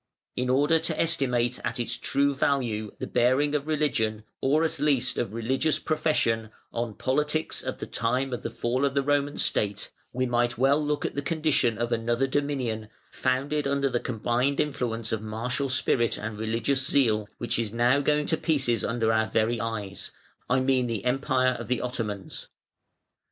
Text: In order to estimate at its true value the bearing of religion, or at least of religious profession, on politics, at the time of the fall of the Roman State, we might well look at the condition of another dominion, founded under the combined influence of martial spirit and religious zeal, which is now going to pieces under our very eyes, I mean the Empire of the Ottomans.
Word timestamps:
In 0.35 0.49
order 0.49 0.79
to 0.79 0.99
estimate 0.99 1.59
at 1.63 1.79
its 1.79 1.95
true 1.95 2.33
value 2.33 2.91
the 2.97 3.05
bearing 3.05 3.53
of 3.53 3.67
religion, 3.67 4.23
or 4.41 4.63
at 4.63 4.79
least 4.79 5.15
of 5.19 5.31
religious 5.31 5.77
profession, 5.77 6.49
on 6.73 6.95
politics, 6.95 7.63
at 7.63 7.77
the 7.77 7.85
time 7.85 8.33
of 8.33 8.41
the 8.41 8.49
fall 8.49 8.83
of 8.83 8.95
the 8.95 9.03
Roman 9.03 9.37
State, 9.37 9.91
we 10.11 10.25
might 10.25 10.57
well 10.57 10.83
look 10.83 11.05
at 11.05 11.13
the 11.13 11.21
condition 11.21 11.77
of 11.77 11.91
another 11.91 12.25
dominion, 12.25 12.89
founded 13.11 13.67
under 13.67 13.89
the 13.89 13.99
combined 13.99 14.59
influence 14.59 15.11
of 15.11 15.21
martial 15.21 15.69
spirit 15.69 16.17
and 16.17 16.35
religious 16.39 16.83
zeal, 16.89 17.29
which 17.37 17.59
is 17.59 17.71
now 17.71 17.99
going 17.99 18.25
to 18.25 18.37
pieces 18.37 18.83
under 18.83 19.13
our 19.13 19.27
very 19.27 19.59
eyes, 19.61 20.09
I 20.49 20.61
mean 20.61 20.87
the 20.87 21.05
Empire 21.05 21.53
of 21.59 21.67
the 21.67 21.79
Ottomans. 21.79 22.47